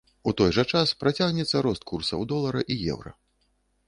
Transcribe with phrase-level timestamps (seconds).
[0.29, 3.11] У той жа час працягнецца рост курсаў долара і еўра.